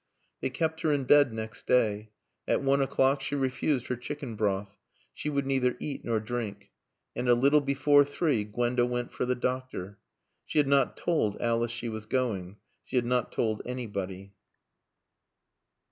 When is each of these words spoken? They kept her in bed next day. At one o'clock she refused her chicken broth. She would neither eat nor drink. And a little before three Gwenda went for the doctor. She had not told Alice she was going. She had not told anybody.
They 0.41 0.49
kept 0.49 0.81
her 0.81 0.91
in 0.91 1.03
bed 1.03 1.31
next 1.31 1.67
day. 1.67 2.09
At 2.47 2.63
one 2.63 2.81
o'clock 2.81 3.21
she 3.21 3.35
refused 3.35 3.85
her 3.85 3.95
chicken 3.95 4.35
broth. 4.35 4.75
She 5.13 5.29
would 5.29 5.45
neither 5.45 5.77
eat 5.79 6.03
nor 6.03 6.19
drink. 6.19 6.71
And 7.15 7.29
a 7.29 7.35
little 7.35 7.61
before 7.61 8.03
three 8.03 8.43
Gwenda 8.43 8.83
went 8.83 9.13
for 9.13 9.27
the 9.27 9.35
doctor. 9.35 9.99
She 10.43 10.57
had 10.57 10.67
not 10.67 10.97
told 10.97 11.39
Alice 11.39 11.69
she 11.69 11.87
was 11.87 12.07
going. 12.07 12.57
She 12.83 12.95
had 12.95 13.05
not 13.05 13.31
told 13.31 13.61
anybody. 13.63 14.33